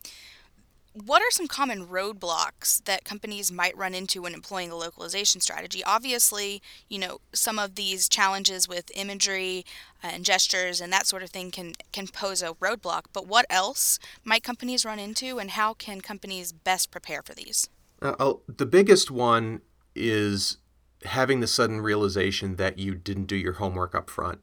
what 0.95 1.21
are 1.21 1.31
some 1.31 1.47
common 1.47 1.87
roadblocks 1.87 2.83
that 2.85 3.05
companies 3.05 3.53
might 3.53 3.77
run 3.77 3.95
into 3.95 4.23
when 4.23 4.33
employing 4.33 4.71
a 4.71 4.77
localization 4.77 5.43
strategy? 5.43 5.85
Obviously, 5.85 6.63
you 6.89 6.99
know, 6.99 7.21
some 7.35 7.59
of 7.59 7.75
these 7.75 8.09
challenges 8.09 8.67
with 8.67 8.91
imagery 8.95 9.67
and 10.03 10.25
gestures 10.25 10.81
and 10.81 10.91
that 10.91 11.07
sort 11.07 11.23
of 11.23 11.29
thing 11.29 11.51
can 11.51 11.75
can 11.93 12.09
pose 12.09 12.43
a 12.43 12.55
roadblock, 12.55 13.03
but 13.13 13.27
what 13.27 13.45
else 13.51 13.99
might 14.25 14.43
companies 14.43 14.87
run 14.87 14.99
into 14.99 15.39
and 15.39 15.51
how 15.51 15.75
can 15.75 16.01
companies 16.01 16.51
best 16.51 16.91
prepare 16.91 17.23
for 17.23 17.35
these? 17.35 17.69
Uh, 18.01 18.35
the 18.47 18.67
biggest 18.67 19.11
one 19.11 19.61
is 19.99 20.59
having 21.05 21.41
the 21.41 21.47
sudden 21.47 21.81
realization 21.81 22.57
that 22.57 22.79
you 22.79 22.95
didn't 22.95 23.27
do 23.27 23.37
your 23.37 23.55
homework 23.55 23.95
up 23.95 24.11
front. 24.11 24.43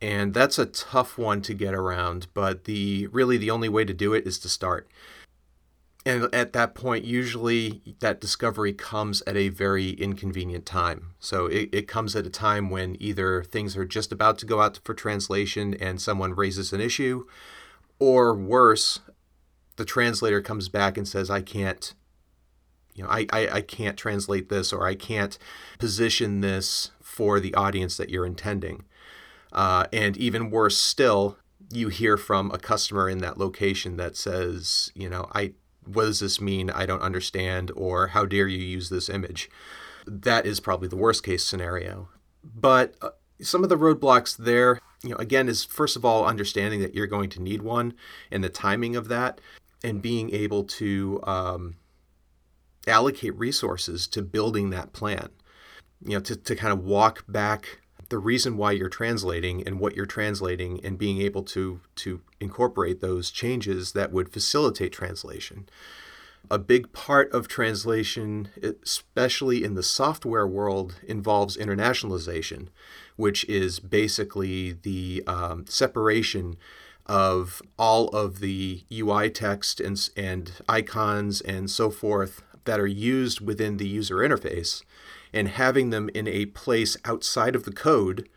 And 0.00 0.34
that's 0.34 0.58
a 0.58 0.66
tough 0.66 1.16
one 1.16 1.40
to 1.42 1.54
get 1.54 1.74
around 1.74 2.26
but 2.34 2.64
the 2.64 3.06
really 3.08 3.36
the 3.36 3.50
only 3.50 3.68
way 3.68 3.84
to 3.84 3.94
do 3.94 4.12
it 4.12 4.26
is 4.26 4.38
to 4.40 4.48
start. 4.48 4.88
And 6.06 6.34
at 6.34 6.52
that 6.52 6.74
point 6.74 7.04
usually 7.04 7.94
that 8.00 8.20
discovery 8.20 8.72
comes 8.72 9.22
at 9.26 9.36
a 9.36 9.48
very 9.48 9.90
inconvenient 9.90 10.66
time. 10.66 11.14
So 11.20 11.46
it, 11.46 11.70
it 11.72 11.88
comes 11.88 12.14
at 12.16 12.26
a 12.26 12.30
time 12.30 12.70
when 12.70 12.96
either 13.00 13.42
things 13.44 13.76
are 13.76 13.86
just 13.86 14.12
about 14.12 14.36
to 14.38 14.46
go 14.46 14.60
out 14.60 14.80
for 14.84 14.94
translation 14.94 15.74
and 15.74 16.00
someone 16.00 16.34
raises 16.34 16.72
an 16.72 16.80
issue 16.80 17.24
or 17.98 18.34
worse 18.34 19.00
the 19.76 19.84
translator 19.84 20.40
comes 20.40 20.68
back 20.68 20.96
and 20.96 21.06
says 21.06 21.30
i 21.30 21.40
can't 21.40 21.94
you 22.94 23.02
know 23.02 23.10
I, 23.10 23.26
I, 23.32 23.48
I 23.48 23.60
can't 23.60 23.96
translate 23.96 24.48
this 24.48 24.72
or 24.72 24.86
i 24.86 24.94
can't 24.94 25.38
position 25.78 26.40
this 26.40 26.90
for 27.02 27.40
the 27.40 27.54
audience 27.54 27.96
that 27.96 28.10
you're 28.10 28.26
intending 28.26 28.84
uh, 29.54 29.86
and 29.92 30.16
even 30.16 30.50
worse 30.50 30.76
still, 30.76 31.38
you 31.70 31.88
hear 31.88 32.16
from 32.16 32.50
a 32.50 32.58
customer 32.58 33.08
in 33.08 33.18
that 33.18 33.38
location 33.38 33.96
that 33.96 34.16
says, 34.16 34.90
you 34.94 35.08
know, 35.08 35.28
I 35.32 35.52
what 35.86 36.04
does 36.04 36.20
this 36.20 36.40
mean? 36.40 36.70
I 36.70 36.86
don't 36.86 37.02
understand, 37.02 37.70
or 37.76 38.08
how 38.08 38.24
dare 38.24 38.48
you 38.48 38.58
use 38.58 38.88
this 38.88 39.10
image? 39.10 39.50
That 40.06 40.46
is 40.46 40.58
probably 40.58 40.88
the 40.88 40.96
worst 40.96 41.22
case 41.22 41.44
scenario. 41.44 42.08
But 42.42 42.94
uh, 43.02 43.10
some 43.42 43.62
of 43.62 43.68
the 43.68 43.76
roadblocks 43.76 44.36
there, 44.36 44.80
you 45.02 45.10
know, 45.10 45.16
again, 45.16 45.46
is 45.46 45.62
first 45.62 45.94
of 45.94 46.04
all 46.04 46.24
understanding 46.24 46.80
that 46.80 46.94
you're 46.94 47.06
going 47.06 47.28
to 47.30 47.42
need 47.42 47.60
one 47.60 47.92
and 48.30 48.42
the 48.42 48.48
timing 48.48 48.96
of 48.96 49.08
that, 49.08 49.40
and 49.82 50.00
being 50.00 50.34
able 50.34 50.64
to 50.64 51.20
um, 51.24 51.76
allocate 52.86 53.36
resources 53.38 54.06
to 54.08 54.22
building 54.22 54.70
that 54.70 54.92
plan. 54.92 55.30
You 56.04 56.14
know, 56.14 56.20
to, 56.20 56.36
to 56.36 56.54
kind 56.54 56.72
of 56.72 56.84
walk 56.84 57.24
back 57.26 57.80
the 58.08 58.18
reason 58.18 58.56
why 58.56 58.72
you're 58.72 58.88
translating 58.88 59.66
and 59.66 59.80
what 59.80 59.96
you're 59.96 60.06
translating 60.06 60.84
and 60.84 60.98
being 60.98 61.20
able 61.20 61.42
to 61.42 61.80
to 61.96 62.20
incorporate 62.40 63.00
those 63.00 63.30
changes 63.30 63.92
that 63.92 64.12
would 64.12 64.32
facilitate 64.32 64.92
translation. 64.92 65.68
A 66.50 66.58
big 66.58 66.92
part 66.92 67.32
of 67.32 67.48
translation, 67.48 68.48
especially 68.82 69.64
in 69.64 69.74
the 69.74 69.82
software 69.82 70.46
world, 70.46 71.00
involves 71.06 71.56
internationalization, 71.56 72.68
which 73.16 73.44
is 73.46 73.80
basically 73.80 74.72
the 74.72 75.22
um, 75.26 75.64
separation 75.66 76.56
of 77.06 77.62
all 77.78 78.08
of 78.08 78.40
the 78.40 78.84
UI 78.92 79.30
text 79.30 79.80
and, 79.80 80.08
and 80.16 80.52
icons 80.68 81.40
and 81.40 81.70
so 81.70 81.90
forth 81.90 82.42
that 82.64 82.80
are 82.80 82.86
used 82.86 83.40
within 83.40 83.76
the 83.76 83.88
user 83.88 84.16
interface 84.16 84.82
and 85.32 85.48
having 85.48 85.90
them 85.90 86.08
in 86.14 86.28
a 86.28 86.46
place 86.46 86.96
outside 87.04 87.54
of 87.54 87.64
the 87.64 87.72
code 87.72 88.28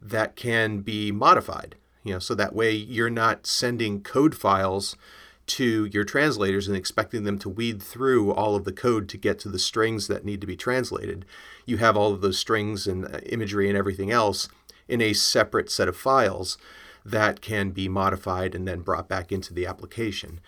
that 0.00 0.36
can 0.36 0.80
be 0.80 1.10
modified. 1.10 1.76
You 2.04 2.14
know, 2.14 2.18
so 2.18 2.34
that 2.34 2.54
way 2.54 2.72
you're 2.72 3.10
not 3.10 3.46
sending 3.46 4.02
code 4.02 4.34
files 4.34 4.96
to 5.44 5.86
your 5.86 6.04
translators 6.04 6.68
and 6.68 6.76
expecting 6.76 7.24
them 7.24 7.38
to 7.38 7.48
weed 7.48 7.82
through 7.82 8.32
all 8.32 8.54
of 8.54 8.64
the 8.64 8.72
code 8.72 9.08
to 9.08 9.16
get 9.16 9.38
to 9.40 9.48
the 9.48 9.58
strings 9.58 10.06
that 10.08 10.24
need 10.24 10.40
to 10.40 10.46
be 10.46 10.56
translated. 10.56 11.24
You 11.66 11.78
have 11.78 11.96
all 11.96 12.12
of 12.12 12.20
those 12.20 12.38
strings 12.38 12.86
and 12.86 13.04
uh, 13.04 13.18
imagery 13.26 13.68
and 13.68 13.76
everything 13.76 14.10
else 14.10 14.48
in 14.88 15.00
a 15.00 15.12
separate 15.12 15.70
set 15.70 15.88
of 15.88 15.96
files 15.96 16.58
that 17.04 17.40
can 17.40 17.70
be 17.70 17.88
modified 17.88 18.54
and 18.54 18.66
then 18.66 18.80
brought 18.80 19.08
back 19.08 19.32
into 19.32 19.52
the 19.52 19.66
application. 19.66 20.40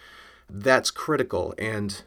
That's 0.49 0.91
critical. 0.91 1.55
And 1.59 2.03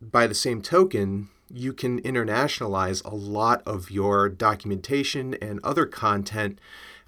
by 0.00 0.26
the 0.26 0.34
same 0.34 0.62
token, 0.62 1.28
you 1.52 1.72
can 1.72 2.00
internationalize 2.02 3.04
a 3.04 3.14
lot 3.14 3.62
of 3.66 3.90
your 3.90 4.28
documentation 4.28 5.34
and 5.34 5.60
other 5.62 5.84
content 5.84 6.58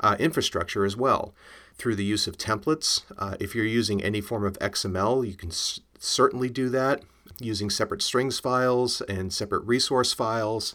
uh, 0.01 0.17
infrastructure 0.19 0.85
as 0.85 0.97
well 0.97 1.33
through 1.77 1.95
the 1.95 2.05
use 2.05 2.27
of 2.27 2.37
templates. 2.37 3.03
Uh, 3.17 3.37
if 3.41 3.55
you're 3.55 3.65
using 3.65 4.03
any 4.03 4.21
form 4.21 4.45
of 4.45 4.59
XML, 4.59 5.27
you 5.27 5.35
can 5.35 5.51
s- 5.51 5.81
certainly 5.99 6.51
do 6.51 6.69
that 6.69 7.03
using 7.41 7.71
separate 7.71 8.03
strings 8.03 8.39
files 8.39 9.01
and 9.03 9.33
separate 9.33 9.65
resource 9.65 10.13
files. 10.13 10.75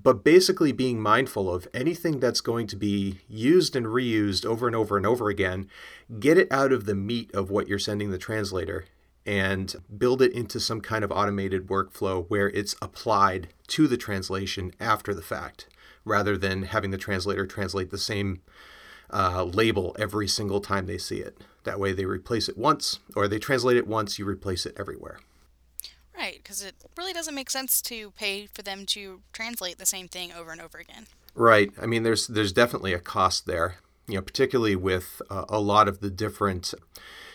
But 0.00 0.22
basically, 0.22 0.72
being 0.72 1.00
mindful 1.00 1.52
of 1.52 1.66
anything 1.72 2.20
that's 2.20 2.42
going 2.42 2.66
to 2.66 2.76
be 2.76 3.20
used 3.28 3.74
and 3.74 3.86
reused 3.86 4.44
over 4.44 4.66
and 4.66 4.76
over 4.76 4.98
and 4.98 5.06
over 5.06 5.30
again, 5.30 5.70
get 6.20 6.36
it 6.36 6.52
out 6.52 6.70
of 6.70 6.84
the 6.84 6.94
meat 6.94 7.34
of 7.34 7.50
what 7.50 7.66
you're 7.66 7.78
sending 7.78 8.10
the 8.10 8.18
translator 8.18 8.84
and 9.26 9.74
build 9.98 10.22
it 10.22 10.32
into 10.32 10.60
some 10.60 10.80
kind 10.80 11.04
of 11.04 11.10
automated 11.10 11.66
workflow 11.66 12.24
where 12.28 12.48
it's 12.50 12.76
applied 12.80 13.48
to 13.66 13.88
the 13.88 13.96
translation 13.96 14.72
after 14.78 15.12
the 15.12 15.22
fact, 15.22 15.66
rather 16.04 16.38
than 16.38 16.62
having 16.62 16.92
the 16.92 16.98
translator 16.98 17.46
translate 17.46 17.90
the 17.90 17.98
same 17.98 18.40
uh, 19.12 19.42
label 19.42 19.94
every 19.98 20.28
single 20.28 20.60
time 20.60 20.86
they 20.86 20.98
see 20.98 21.18
it. 21.18 21.38
That 21.64 21.80
way 21.80 21.92
they 21.92 22.04
replace 22.04 22.48
it 22.48 22.56
once, 22.56 23.00
or 23.16 23.26
they 23.26 23.40
translate 23.40 23.76
it 23.76 23.88
once, 23.88 24.18
you 24.18 24.24
replace 24.24 24.64
it 24.64 24.76
everywhere. 24.78 25.18
Right, 26.16 26.40
because 26.42 26.62
it 26.62 26.74
really 26.96 27.12
doesn't 27.12 27.34
make 27.34 27.50
sense 27.50 27.82
to 27.82 28.12
pay 28.12 28.46
for 28.46 28.62
them 28.62 28.86
to 28.86 29.20
translate 29.32 29.78
the 29.78 29.84
same 29.84 30.08
thing 30.08 30.32
over 30.32 30.50
and 30.50 30.60
over 30.60 30.78
again. 30.78 31.06
Right. 31.34 31.70
I 31.80 31.84
mean, 31.84 32.02
there's 32.02 32.26
there's 32.26 32.52
definitely 32.52 32.94
a 32.94 32.98
cost 32.98 33.46
there. 33.46 33.76
You 34.08 34.16
know, 34.16 34.22
particularly 34.22 34.76
with 34.76 35.20
uh, 35.30 35.44
a 35.48 35.60
lot 35.60 35.88
of 35.88 36.00
the 36.00 36.10
different 36.10 36.74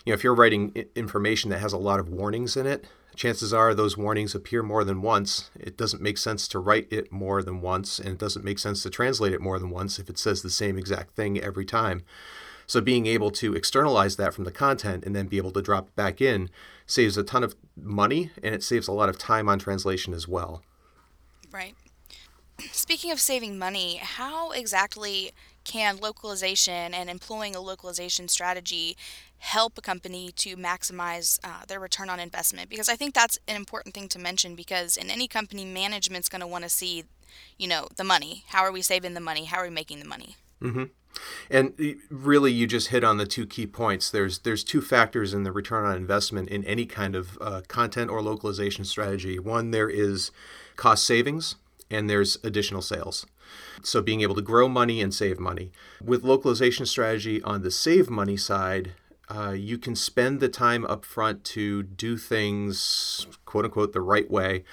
you 0.06 0.12
know, 0.12 0.16
if 0.16 0.24
you're 0.24 0.36
writing 0.36 0.74
information 0.96 1.50
that 1.52 1.60
has 1.60 1.74
a 1.74 1.78
lot 1.78 2.00
of 2.00 2.10
warnings 2.10 2.58
in 2.58 2.66
it, 2.66 2.86
chances 3.16 3.54
are 3.54 3.74
those 3.74 3.98
warnings 3.98 4.34
appear 4.34 4.64
more 4.64 4.84
than 4.84 5.02
once. 5.02 5.52
It 5.60 5.78
doesn't 5.78 6.02
make 6.02 6.18
sense 6.18 6.48
to 6.50 6.60
write 6.60 6.88
it 6.90 7.12
more 7.12 7.44
than 7.44 7.62
once, 7.62 8.00
and 8.00 8.10
it 8.10 8.18
doesn't 8.18 8.44
make 8.44 8.58
sense 8.58 8.82
to 8.84 8.90
translate 8.90 9.34
it 9.34 9.42
more 9.42 9.60
than 9.60 9.70
once 9.70 10.00
if 10.00 10.10
it 10.10 10.18
says 10.18 10.42
the 10.42 10.50
same 10.50 10.78
exact 10.78 11.16
thing 11.16 11.40
every 11.40 11.66
time. 11.66 12.04
So 12.66 12.82
being 12.82 13.06
able 13.06 13.32
to 13.32 13.54
externalize 13.54 14.16
that 14.16 14.34
from 14.34 14.46
the 14.46 14.52
content 14.52 15.04
and 15.06 15.16
then 15.16 15.28
be 15.28 15.38
able 15.38 15.52
to 15.52 15.62
drop 15.62 15.90
it 15.90 15.96
back 15.96 16.22
in 16.22 16.50
saves 16.86 17.18
a 17.18 17.24
ton 17.24 17.44
of 17.44 17.56
money 17.76 18.32
and 18.42 18.56
it 18.56 18.64
saves 18.64 18.88
a 18.88 18.94
lot 18.94 19.10
of 19.10 19.18
time 19.18 19.50
on 19.50 19.60
translation 19.60 20.14
as 20.14 20.28
well. 20.28 20.64
Right. 21.52 21.76
Speaking 22.72 23.12
of 23.12 23.20
saving 23.20 23.58
money, 23.58 23.98
how 23.98 24.52
exactly 24.52 25.32
can 25.64 25.98
localization 25.98 26.94
and 26.94 27.10
employing 27.10 27.56
a 27.56 27.62
localization 27.62 28.28
strategy 28.28 28.98
help 29.38 29.78
a 29.78 29.82
company 29.82 30.32
to 30.32 30.56
maximize 30.56 31.40
uh, 31.44 31.66
their 31.68 31.80
return 31.80 32.10
on 32.10 32.20
investment? 32.20 32.70
Because 32.70 32.90
I 32.90 32.96
think 32.96 33.14
that's 33.14 33.40
an 33.48 33.56
important 33.56 33.94
thing 33.96 34.08
to 34.10 34.20
mention 34.20 34.56
because 34.56 34.98
in 34.98 35.10
any 35.10 35.28
company, 35.28 35.66
management's 35.66 36.30
going 36.30 36.42
to 36.42 36.48
want 36.48 36.64
to 36.64 36.70
see, 36.70 37.06
you 37.58 37.68
know, 37.68 37.88
the 37.96 38.04
money. 38.04 38.44
How 38.48 38.64
are 38.64 38.72
we 38.72 38.82
saving 38.82 39.14
the 39.14 39.20
money? 39.20 39.46
How 39.46 39.58
are 39.58 39.64
we 39.64 39.70
making 39.70 40.00
the 40.00 40.08
money? 40.08 40.36
Mm-hmm. 40.62 40.84
And 41.50 41.98
really, 42.10 42.52
you 42.52 42.68
just 42.68 42.88
hit 42.88 43.04
on 43.04 43.18
the 43.18 43.26
two 43.26 43.46
key 43.46 43.68
points. 43.68 44.10
There's 44.10 44.40
there's 44.40 44.64
two 44.64 44.82
factors 44.82 45.34
in 45.34 45.44
the 45.44 45.52
return 45.52 45.86
on 45.86 45.98
investment 45.98 46.50
in 46.50 46.64
any 46.64 46.86
kind 46.86 47.16
of 47.16 47.38
uh, 47.42 47.62
content 47.68 48.10
or 48.10 48.22
localization 48.22 48.86
strategy. 48.86 49.38
One, 49.38 49.72
there 49.72 49.90
is 49.90 50.32
cost 50.78 51.06
savings, 51.06 51.56
and 51.92 52.10
there's 52.10 52.38
additional 52.44 52.82
sales. 52.82 53.26
So 53.84 54.02
being 54.02 54.22
able 54.22 54.36
to 54.36 54.42
grow 54.42 54.68
money 54.68 55.02
and 55.02 55.14
save 55.14 55.40
money. 55.40 55.72
With 56.04 56.24
localization 56.24 56.86
strategy 56.86 57.42
on 57.44 57.62
the 57.62 57.72
save 57.72 58.10
money 58.10 58.38
side, 58.38 58.94
uh, 59.30 59.52
you 59.52 59.78
can 59.78 59.96
spend 59.96 60.40
the 60.40 60.50
time 60.50 60.86
up 60.86 61.06
front 61.06 61.44
to 61.44 61.84
do 61.84 62.18
things, 62.18 63.28
quote 63.46 63.66
unquote, 63.66 63.94
the 63.94 64.02
right 64.02 64.30
way 64.30 64.64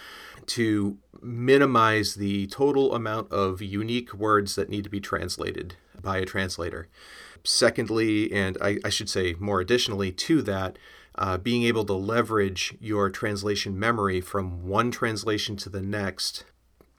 to 0.46 0.98
minimize 1.20 2.14
the 2.14 2.46
total 2.46 2.94
amount 2.94 3.30
of 3.30 3.60
unique 3.60 4.14
words 4.14 4.54
that 4.54 4.68
need 4.68 4.84
to 4.84 4.90
be 4.90 5.00
translated 5.00 5.74
by 6.00 6.18
a 6.18 6.24
translator. 6.24 6.88
Secondly, 7.44 8.32
and 8.32 8.56
I, 8.60 8.78
I 8.84 8.88
should 8.88 9.08
say 9.08 9.34
more 9.38 9.60
additionally 9.60 10.10
to 10.12 10.42
that, 10.42 10.78
uh, 11.14 11.36
being 11.36 11.64
able 11.64 11.84
to 11.84 11.94
leverage 11.94 12.76
your 12.80 13.10
translation 13.10 13.78
memory 13.78 14.20
from 14.20 14.66
one 14.66 14.90
translation 14.90 15.56
to 15.56 15.68
the 15.68 15.82
next 15.82 16.44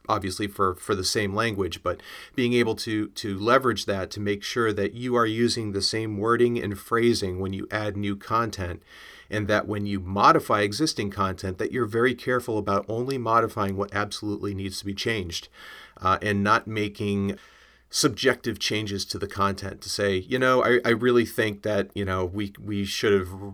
obviously 0.10 0.48
for 0.48 0.76
for 0.76 0.96
the 0.96 1.04
same 1.04 1.34
language 1.34 1.82
but 1.84 2.02
being 2.36 2.54
able 2.54 2.76
to 2.76 3.08
to 3.10 3.38
leverage 3.38 3.86
that 3.86 4.10
to 4.10 4.20
make 4.20 4.44
sure 4.44 4.74
that 4.74 4.94
you 4.94 5.16
are 5.16 5.26
using 5.26 5.72
the 5.72 5.82
same 5.82 6.18
wording 6.18 6.62
and 6.62 6.78
phrasing 6.78 7.40
when 7.40 7.54
you 7.54 7.68
add 7.72 7.96
new 7.96 8.16
content 8.16 8.82
and 9.30 9.48
that 9.48 9.68
when 9.68 9.86
you 9.86 10.00
modify 10.00 10.62
existing 10.62 11.12
content 11.12 11.60
that 11.60 11.72
you're 11.72 11.86
very 11.86 12.16
careful 12.16 12.58
about 12.58 12.84
only 12.90 13.18
modifying 13.18 13.78
what 13.78 13.94
absolutely 13.94 14.54
needs 14.56 14.80
to 14.80 14.86
be 14.86 14.94
changed 14.94 15.48
uh, 16.02 16.18
and 16.22 16.44
not 16.44 16.68
making 16.68 17.38
subjective 17.92 18.60
changes 18.60 19.06
to 19.06 19.18
the 19.18 19.28
content 19.28 19.82
to 19.82 19.90
say 19.90 20.18
you 20.18 20.40
know 20.40 20.64
I, 20.64 20.80
I 20.84 20.90
really 20.90 21.26
think 21.26 21.62
that 21.64 21.90
you 21.94 22.06
know 22.06 22.26
we 22.26 22.54
we 22.60 22.86
should 22.86 23.14
have 23.14 23.54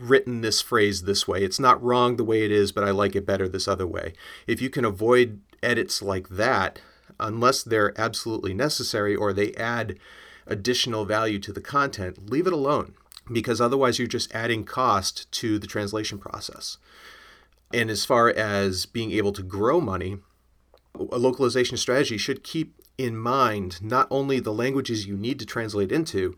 written 0.00 0.40
this 0.40 0.60
phrase 0.60 1.02
this 1.02 1.28
way. 1.28 1.42
It's 1.42 1.60
not 1.60 1.82
wrong 1.82 2.16
the 2.16 2.24
way 2.24 2.44
it 2.44 2.50
is 2.50 2.72
but 2.72 2.84
i 2.84 2.90
like 2.90 3.14
it 3.16 3.26
better 3.26 3.48
this 3.48 3.68
other 3.68 3.86
way. 3.86 4.14
If 4.46 4.60
you 4.62 4.70
can 4.70 4.84
avoid 4.84 5.40
edits 5.62 6.02
like 6.02 6.28
that 6.28 6.80
unless 7.20 7.62
they're 7.62 7.98
absolutely 7.98 8.54
necessary 8.54 9.14
or 9.14 9.32
they 9.32 9.52
add 9.54 9.98
additional 10.46 11.04
value 11.04 11.38
to 11.38 11.52
the 11.52 11.60
content, 11.60 12.30
leave 12.30 12.46
it 12.46 12.52
alone 12.52 12.94
because 13.30 13.60
otherwise 13.60 13.98
you're 13.98 14.08
just 14.08 14.34
adding 14.34 14.64
cost 14.64 15.30
to 15.30 15.58
the 15.58 15.66
translation 15.66 16.18
process. 16.18 16.78
And 17.72 17.90
as 17.90 18.04
far 18.04 18.28
as 18.28 18.86
being 18.86 19.12
able 19.12 19.32
to 19.32 19.42
grow 19.42 19.80
money, 19.80 20.18
a 20.94 21.18
localization 21.18 21.76
strategy 21.76 22.18
should 22.18 22.42
keep 22.42 22.74
in 22.98 23.16
mind 23.16 23.80
not 23.82 24.06
only 24.10 24.40
the 24.40 24.52
languages 24.52 25.06
you 25.06 25.16
need 25.16 25.38
to 25.38 25.46
translate 25.46 25.90
into 25.90 26.36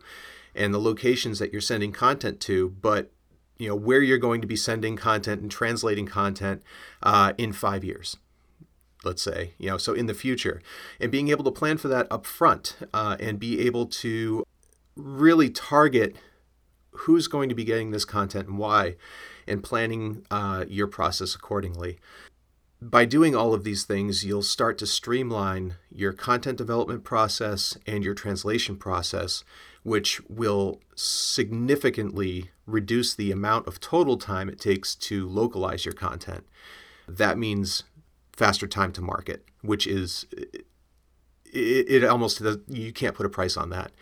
and 0.54 0.72
the 0.72 0.78
locations 0.78 1.40
that 1.40 1.50
you're 1.50 1.60
sending 1.60 1.90
content 1.90 2.40
to, 2.40 2.70
but 2.80 3.10
you 3.58 3.68
know 3.68 3.74
where 3.74 4.02
you're 4.02 4.18
going 4.18 4.40
to 4.40 4.46
be 4.46 4.56
sending 4.56 4.96
content 4.96 5.40
and 5.40 5.50
translating 5.50 6.06
content 6.06 6.62
uh, 7.02 7.32
in 7.38 7.52
five 7.52 7.82
years 7.82 8.16
let's 9.04 9.22
say 9.22 9.52
you 9.58 9.68
know 9.68 9.78
so 9.78 9.92
in 9.92 10.06
the 10.06 10.14
future. 10.14 10.62
And 11.00 11.10
being 11.10 11.28
able 11.28 11.44
to 11.44 11.50
plan 11.50 11.78
for 11.78 11.88
that 11.88 12.06
up 12.10 12.26
front 12.26 12.76
uh, 12.92 13.16
and 13.20 13.38
be 13.38 13.60
able 13.60 13.86
to 13.86 14.44
really 14.96 15.50
target 15.50 16.16
who's 16.90 17.26
going 17.26 17.48
to 17.48 17.54
be 17.54 17.64
getting 17.64 17.90
this 17.90 18.04
content 18.04 18.48
and 18.48 18.58
why 18.58 18.96
and 19.46 19.62
planning 19.62 20.24
uh, 20.30 20.64
your 20.68 20.86
process 20.86 21.34
accordingly. 21.34 21.98
By 22.80 23.04
doing 23.06 23.34
all 23.34 23.54
of 23.54 23.64
these 23.64 23.84
things 23.84 24.24
you'll 24.24 24.42
start 24.42 24.78
to 24.78 24.86
streamline 24.86 25.76
your 25.90 26.12
content 26.12 26.58
development 26.58 27.02
process 27.02 27.76
and 27.86 28.04
your 28.04 28.14
translation 28.14 28.76
process 28.76 29.42
which 29.84 30.20
will 30.28 30.80
significantly 30.96 32.50
reduce 32.66 33.14
the 33.14 33.30
amount 33.30 33.68
of 33.68 33.78
total 33.78 34.16
time 34.16 34.48
it 34.48 34.58
takes 34.58 34.94
to 34.94 35.28
localize 35.28 35.84
your 35.84 35.94
content. 35.94 36.44
That 37.06 37.38
means 37.38 37.84
faster 38.36 38.66
time 38.66 38.92
to 38.92 39.00
market, 39.00 39.44
which 39.62 39.86
is 39.86 40.26
it, 41.52 42.02
it 42.02 42.04
almost 42.04 42.42
you 42.68 42.92
can't 42.92 43.14
put 43.14 43.26
a 43.26 43.30
price 43.30 43.56
on 43.56 43.70
that 43.70 43.92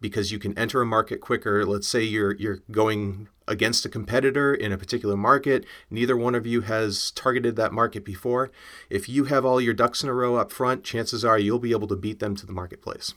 because 0.00 0.30
you 0.30 0.38
can 0.38 0.56
enter 0.58 0.80
a 0.80 0.86
market 0.86 1.20
quicker. 1.20 1.64
Let's 1.64 1.88
say 1.88 2.02
you're 2.02 2.34
you're 2.34 2.60
going 2.70 3.28
against 3.46 3.86
a 3.86 3.88
competitor 3.88 4.54
in 4.54 4.72
a 4.72 4.78
particular 4.78 5.16
market. 5.16 5.64
Neither 5.90 6.16
one 6.16 6.34
of 6.34 6.46
you 6.46 6.60
has 6.62 7.10
targeted 7.12 7.56
that 7.56 7.72
market 7.72 8.04
before. 8.04 8.50
If 8.90 9.08
you 9.08 9.24
have 9.24 9.44
all 9.44 9.60
your 9.60 9.74
ducks 9.74 10.02
in 10.02 10.08
a 10.08 10.12
row 10.12 10.36
up 10.36 10.52
front, 10.52 10.84
chances 10.84 11.24
are 11.24 11.38
you'll 11.38 11.58
be 11.58 11.72
able 11.72 11.88
to 11.88 11.96
beat 11.96 12.20
them 12.20 12.36
to 12.36 12.46
the 12.46 12.52
marketplace. 12.52 13.14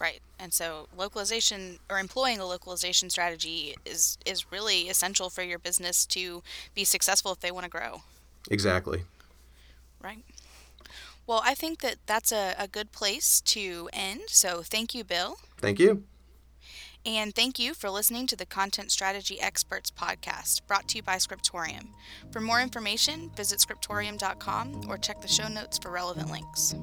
Right. 0.00 0.20
And 0.38 0.52
so 0.52 0.88
localization 0.96 1.78
or 1.88 2.00
employing 2.00 2.40
a 2.40 2.44
localization 2.44 3.08
strategy 3.08 3.76
is 3.86 4.18
is 4.26 4.50
really 4.50 4.88
essential 4.88 5.30
for 5.30 5.42
your 5.42 5.60
business 5.60 6.04
to 6.06 6.42
be 6.74 6.84
successful 6.84 7.32
if 7.32 7.40
they 7.40 7.52
want 7.52 7.64
to 7.64 7.70
grow. 7.70 8.02
Exactly. 8.50 9.04
Right. 10.02 10.24
Well, 11.26 11.42
I 11.44 11.54
think 11.54 11.80
that 11.80 11.96
that's 12.06 12.32
a, 12.32 12.54
a 12.58 12.66
good 12.66 12.92
place 12.92 13.40
to 13.42 13.88
end. 13.92 14.22
So 14.28 14.62
thank 14.62 14.94
you, 14.94 15.04
Bill. 15.04 15.36
Thank 15.58 15.78
you. 15.78 16.04
And 17.04 17.34
thank 17.34 17.58
you 17.58 17.74
for 17.74 17.90
listening 17.90 18.28
to 18.28 18.36
the 18.36 18.46
Content 18.46 18.92
Strategy 18.92 19.40
Experts 19.40 19.90
podcast 19.90 20.60
brought 20.68 20.86
to 20.88 20.96
you 20.96 21.02
by 21.02 21.18
Scriptorium. 21.18 21.94
For 22.30 22.40
more 22.40 22.60
information, 22.60 23.30
visit 23.36 23.58
scriptorium.com 23.58 24.84
or 24.88 24.98
check 24.98 25.20
the 25.20 25.28
show 25.28 25.48
notes 25.48 25.78
for 25.78 25.90
relevant 25.90 26.30
links. 26.30 26.76